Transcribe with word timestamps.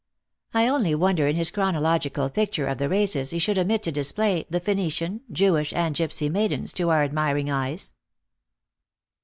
I 0.55 0.67
only 0.67 0.95
wonder 0.95 1.25
that 1.25 1.29
in 1.29 1.35
his 1.35 1.51
chron 1.51 1.75
ological 1.75 2.33
picture 2.33 2.65
of 2.65 2.79
the 2.79 2.89
races 2.89 3.29
he 3.29 3.37
should 3.37 3.59
omit 3.59 3.83
to 3.83 3.91
display 3.91 4.47
the 4.49 4.59
Phoenician, 4.59 5.21
Jewish 5.31 5.73
and 5.73 5.95
Gipsy 5.95 6.27
maidens 6.27 6.73
to 6.73 6.89
our 6.89 7.03
ad 7.03 7.13
miring 7.13 7.51
eyes." 7.51 7.93